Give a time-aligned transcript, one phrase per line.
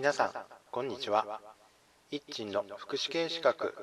[0.00, 0.30] 皆さん
[0.70, 1.42] こんにちは。
[2.10, 3.74] 一鎮の福祉系資格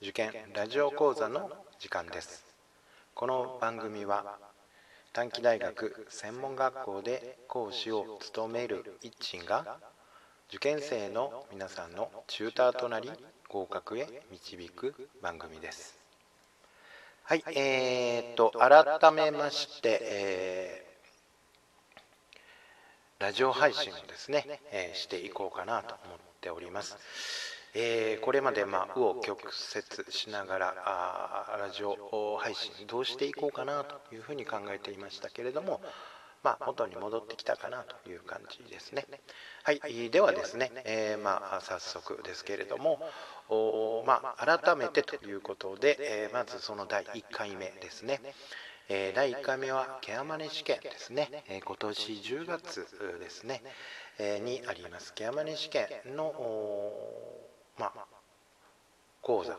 [0.00, 2.42] 受験ラジオ講座の時間です。
[3.14, 4.38] この番組は
[5.12, 9.76] 短期大学専門学校で講師を務める一鎮が
[10.48, 13.10] 受験生の皆さんのチューターとなり
[13.50, 15.98] 合格へ導く番組です。
[17.24, 20.51] はいえー、っと改めまして、えー、
[23.22, 26.96] ラジオ配信をですね、えー、していこうかなと思っております。
[27.72, 35.80] えー、これまでまあ右往曲折しながらあラジオ配信どうしていこうかなというふうに考えていましたけれども、
[36.42, 39.06] まあ、元に戻ってきたかなという感じですね。
[39.62, 42.98] はい、ではですね、えー、まあ、早速ですけれども、
[44.04, 48.20] まあ、改めてということで、えー、まずその第1回目ですね。
[48.88, 52.86] え、第1回目はケアマネ試験ですね、え今年10月
[53.20, 53.62] ですね、
[54.18, 56.34] えにありますケアマネ試験の
[57.78, 57.92] ま、
[59.20, 59.58] 講座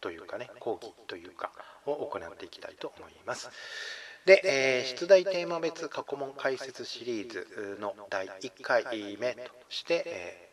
[0.00, 1.50] というかね講義というか
[1.86, 3.50] を行っていきたいと思います。
[4.26, 10.48] で、えー、出題テーマ別過去問解説シリーズの第1回目として、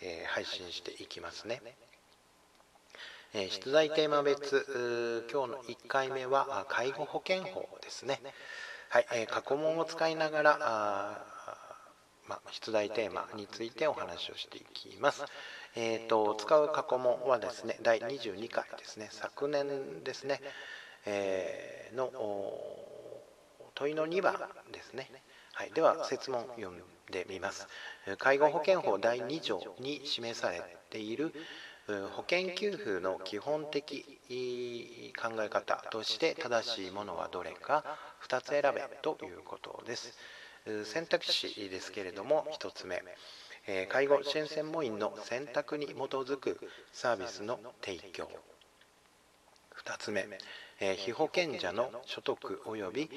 [0.00, 1.62] えー、配信していきますね。
[3.36, 8.20] え、出題テーマ別今日の1回目は介護保険法ですね。
[8.90, 10.58] はい、え、過去問を使いながら、
[12.28, 15.24] ま、出題テーマについてお話をしていきます。
[15.74, 20.40] えーと、使う過去問はですね第22回ですね昨年ですね、
[21.04, 22.12] えー、の
[23.74, 24.34] 問いの2番
[24.70, 25.10] ですね、
[25.52, 27.66] はい、では説問読んでみます
[28.18, 31.32] 介護保険法第2条に示されている
[31.86, 34.04] 保険給付の基本的
[35.18, 37.84] 考え方として正しいものはどれか
[38.26, 40.16] 2つ選べということです。
[40.84, 43.02] 選択肢ですけれども1つ目。
[43.88, 46.58] 介護支援専門員の選択に基づく
[46.92, 48.30] サービスの提供。
[49.84, 50.26] 2つ目。
[50.78, 53.10] 被保険者の所得及び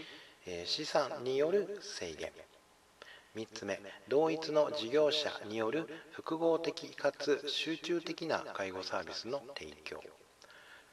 [0.65, 2.31] 資産による制限。
[3.37, 10.01] 3つ目同一の事業者による複合的かつ集中的な介護サービスの提供。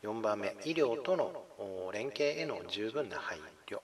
[0.02, 3.78] 4番目医療との連携への十分な配慮。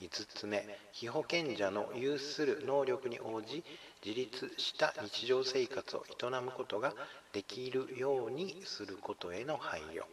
[0.00, 3.64] 5つ目被保険者の有する能力に応じ
[4.04, 6.94] 自立した日常生活を営むことが
[7.32, 10.04] できるようにすることへの配慮。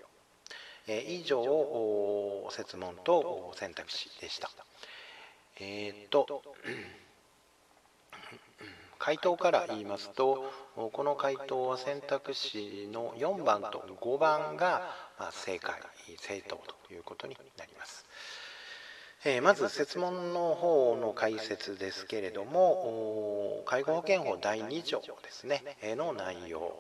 [0.88, 4.50] え以上設問と選択肢でした。
[5.60, 6.42] えー、っと
[9.08, 14.82] 回答から言いますとこの回答は選択肢の4番と5番が
[15.32, 15.76] 正解
[16.18, 18.06] 正答ということになります。
[19.24, 25.64] えまず設問の方の解説ですけれども介護保険法第2条ですね
[25.96, 26.76] の内容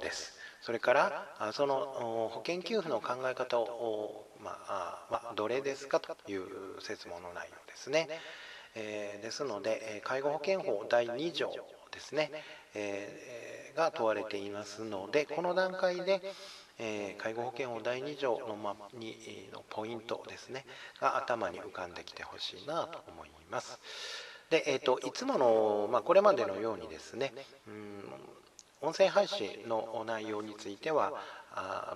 [0.00, 0.32] です。
[0.62, 6.46] それからその保険給付の考え方を、まあ、どれですかという
[6.80, 8.08] 設問の内容ですね、
[8.74, 11.50] えーですので介護保険法第2条
[11.90, 12.30] ですね、
[12.74, 16.20] えが問われていますのでこの段階で
[16.78, 19.16] えー、介護保険法第2条の,、ま、に
[19.52, 20.64] のポイントですね
[21.00, 23.78] が頭に浮かんできてほしいなと思います。
[24.50, 27.32] で、えーと、いつもの、まあ、これまでのようにですね
[27.68, 28.04] うん
[28.80, 31.12] 音声配信の内容については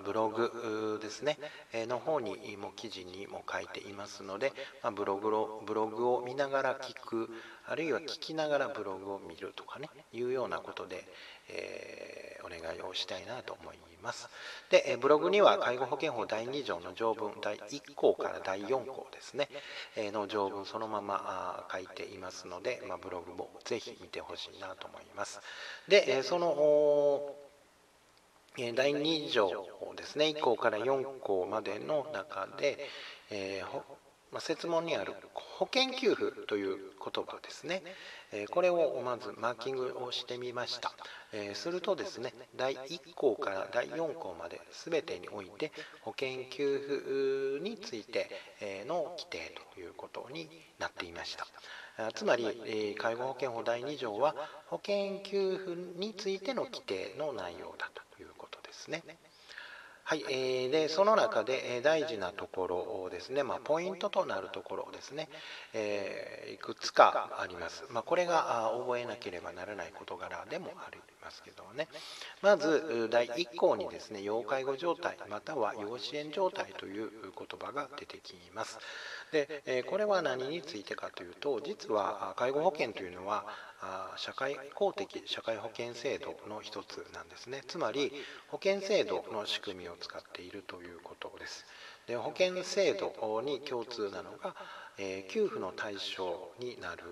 [0.05, 1.37] ブログですね、
[1.73, 4.53] えの方にも記事にも書いていますので、
[4.83, 7.29] ま、ブログをブログを見ながら聞く
[7.67, 11.05] あるいは聞きながらブログを見るとかねいうようなことで、
[11.49, 14.29] えー、お願いをしたいなと思います。
[14.69, 19.49] で、ブログには介護保険法第2条の条文第1項から第4項ですね、
[19.97, 25.41] の条文そのまま書いていますので、まあ、ブログもぜひ見てほしいなと思います。
[25.87, 27.35] で、その
[28.57, 29.49] 第2条
[29.95, 30.25] ですね。
[30.25, 32.79] 1項から4項までの中で、
[33.29, 33.81] えー
[34.31, 37.81] まあ、説問にある保険給付という言葉ですね、
[38.33, 40.91] えこれをまずマーキングをしてみました、
[41.31, 45.71] えするとですね第1項から第4項まで全てにおいて
[46.01, 48.29] 保険給付について
[48.85, 50.49] の規定ということに
[50.79, 51.47] なっていました。
[52.13, 54.35] つまり介護保険法第2条は
[54.67, 58.06] 保険給付についての規定の内容だということ
[58.91, 59.17] ですね。
[60.09, 65.27] はい、えー、でその中で大事なところですね、まあ、ポイントとなるところですね、
[65.73, 67.83] えー、いくつかあります。
[67.89, 71.89] まあ、これが覚えなければならない事柄でもありますけどね。
[72.41, 78.79] まず第1項にですね、要介護状態または要支援状態という言葉が出てきます。
[79.31, 83.45] で、えこれは何についてかというと、実は介護保険というのは
[84.17, 87.63] 社会公的社会保険制度の一つなんですね。
[87.67, 88.11] つまり
[88.47, 91.65] 保険制度の仕組みを使っているということです。
[92.07, 94.55] で保険制度に共通なのが、
[94.97, 97.03] えー、給付の対象になる、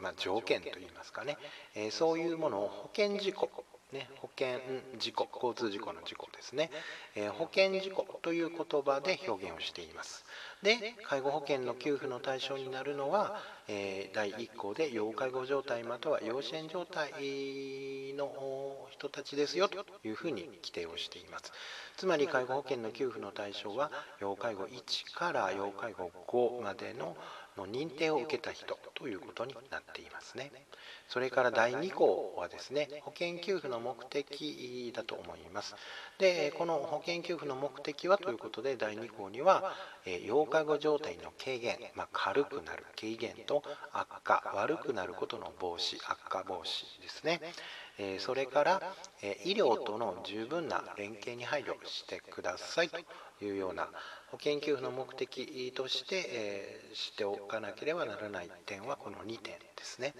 [0.00, 1.36] まあ、条件といいますかね、
[1.74, 3.50] えー、そういうものを保険事項
[3.92, 4.60] ね、保険
[4.98, 6.70] 事故交通事故の事故ですね、
[7.16, 10.24] えー、保険事故という言葉で表現をしています。
[10.62, 17.10] で介護保険の給付の対象になるのは、えー、第1項で要介護状態または要支援状態
[18.14, 18.30] の
[18.90, 21.52] 人たちですよというふうに規定をしています。
[21.96, 23.90] つまり介護保険の給付の対象は
[24.20, 27.16] 要介護1から要介護5までの
[27.60, 30.50] の認定を受けた人ということになっていますね。
[31.10, 35.74] それから第2項はですね保険給付の目的だと思います
[36.18, 39.74] でこの保険給付の目的はということで第2項には、
[40.06, 47.40] え要介護状態の軽減、まあ、軽くなる軽減と悪化悪くなることの防止悪化防止ですね
[47.98, 48.82] えそれから、
[49.22, 52.98] え医療との十分な連携に配慮してくださいと
[53.44, 53.88] いうような
[54.30, 60.14] 保険給付の目的として、えしておかなければならない点はこの2点ですね。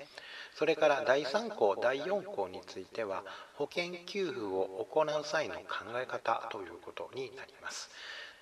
[0.55, 3.25] それから第3項第4項については
[3.55, 5.62] 保険給付を行う際の考
[5.96, 7.90] え方ということになります。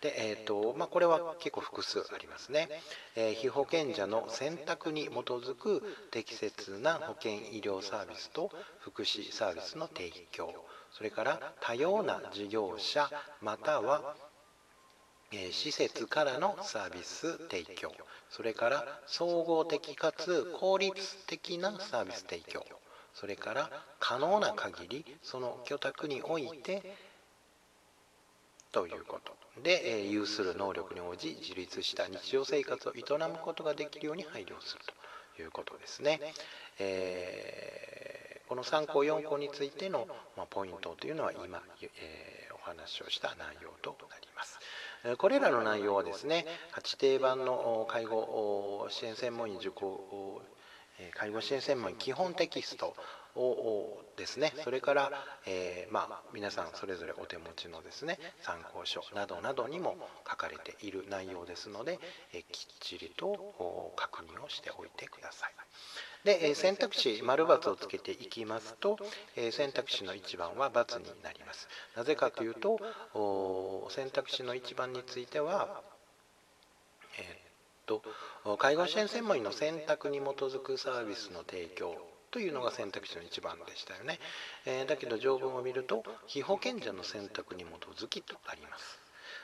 [0.01, 2.69] でえーとまあ、これは結構複数ありますね、
[3.17, 10.55] えー、被保険者の選択に基づく適切な保険医療サービスと福祉サービスの提供。
[10.93, 13.11] それから多様な事業者
[13.41, 14.15] または、
[15.33, 17.93] え、施設からのサービス提供。
[18.31, 22.65] それから総合的かつ効率的なサービス提供。
[23.15, 26.83] それから可能な限りその居宅において
[28.73, 29.33] ということ
[29.63, 34.85] で、え有する能力に応じ自立した日常生活を営むことができるように配慮する
[35.37, 36.21] ということですね。
[36.79, 40.07] えー、この3項4項についての、
[40.37, 44.59] まポイントというのは今、えー、お話をした内容となります。
[45.17, 46.45] これらの内容はですね、
[46.75, 50.43] 8定番の介護支援専門員受講
[51.15, 52.97] 介護支援専門員基本テキスト
[53.43, 55.13] をですねそれから、
[55.47, 59.97] えー、まあ、皆さんそれぞれお手持ちのですね参考書などなどにも
[60.29, 61.99] 書かれている内容ですので、
[62.35, 65.51] えきっちりと確認をしておいてください。
[66.25, 68.99] で選択肢丸×をつけていきますと
[69.53, 72.79] 選択肢の1番は×になりますなぜかというと
[73.91, 75.81] 選択肢の1番については、
[77.19, 78.01] えー、っ
[78.47, 81.95] と介護支援専門員の選択に基づくサービスの提供
[82.31, 84.19] というのが選択肢の1番でしたよね、
[84.67, 87.67] えー、だけど条文を見ると被保険者の選択に基
[88.01, 89.01] づきとあります。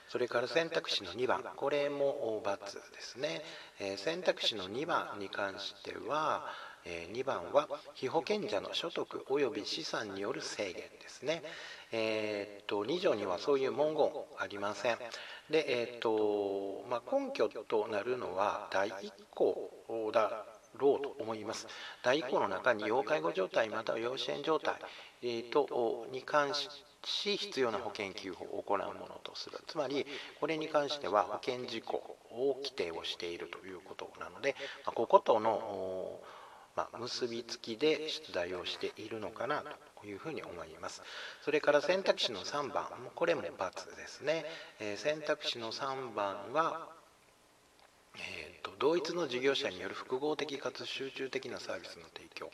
[0.09, 3.43] それから選択肢の2番これも×ですね、
[3.81, 6.47] えー、選択肢の2番に関しては、
[6.85, 11.43] えー、2番は被保険者の所得及び資産による制限ですね。
[11.93, 14.99] えー、っと2条にはそういう文言ありません。
[15.51, 19.71] で、えー、っとまあ、根拠となるのは第1項
[20.13, 20.45] だ
[20.79, 21.67] ろうと思います。
[22.03, 24.75] 第1項の中に要介護状態または要支援状態、
[25.23, 29.59] えー、とに関し必要な保険給付を行うものとする。
[29.67, 30.07] つまり
[30.41, 31.97] これに関しては保険事項
[32.31, 34.57] を規定をしているということなので、
[34.87, 36.21] まこことの、
[36.77, 39.63] ま、結びつきで出題をしているのかな
[40.01, 41.03] というふうに思います。
[41.43, 44.45] それから選択肢の3番これも×ですね、
[44.81, 46.89] え、選択肢の3番は
[48.17, 52.51] えーと、同一の事業者による複合的かつ集中的なサービスの提供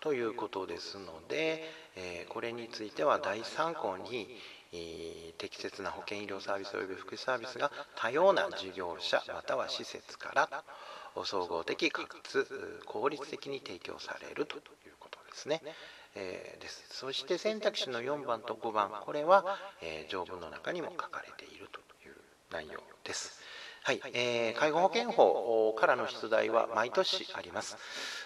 [0.00, 1.62] ということですので、
[1.96, 4.28] えー、これについては第3項に、
[4.72, 10.64] えー、適切な保険医療サービス及び福祉サービスが多様な事業者または施設から
[11.24, 14.62] 総合的かつ効率的に提供されるという
[14.98, 15.62] ことですね。
[16.14, 22.16] えー、ですそして選択肢の4番と5番これは、え、条文の中にも書かれているという
[22.50, 23.40] 内容です。
[23.84, 27.76] はい、えー、介護保険法からの出題は毎年あります。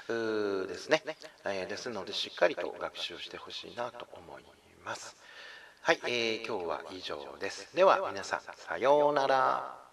[0.06, 1.02] ですね、
[1.46, 4.42] えー、ですのでしっかりと学習してほしいなと思い
[4.84, 5.16] ます。
[5.80, 7.75] はい、えー、今日は以上です。
[7.75, 9.85] では皆さんさようなら。